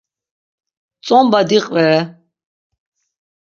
[1.01, 1.99] Tzomp̌a diqvere.